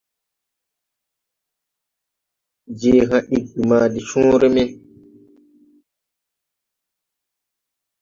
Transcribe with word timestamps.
Je 2.79 2.91
haa 3.07 3.25
ɗiggi 3.29 3.59
ma 3.67 3.77
de 3.91 3.99
cõõre 4.09 4.47
me. 4.55 4.63